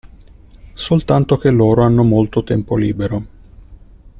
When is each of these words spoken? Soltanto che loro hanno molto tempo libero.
Soltanto 0.73 1.37
che 1.37 1.51
loro 1.51 1.83
hanno 1.83 2.01
molto 2.03 2.43
tempo 2.43 2.75
libero. 2.75 3.25